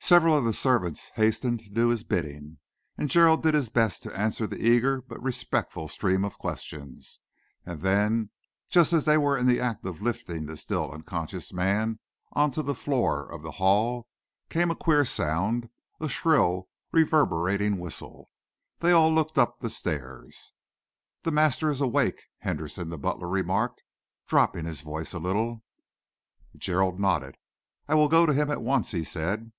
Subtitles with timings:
[0.00, 2.58] Several of the servants hastened to do his bidding,
[2.98, 7.20] and Gerald did his best to answer the eager but respectful stream of questions.
[7.64, 8.28] And then,
[8.68, 12.00] just as they were in the act of lifting the still unconscious man
[12.34, 14.06] on to the floor of the hall,
[14.50, 18.28] came a queer sound a shrill, reverberating whistle.
[18.80, 20.52] They all looked up the stairs.
[21.22, 23.82] "The master is awake," Henderson, the butler, remarked,
[24.26, 25.62] dropping his voice a little.
[26.58, 27.38] Gerald nodded.
[27.88, 29.50] "I will go to him at once," he said.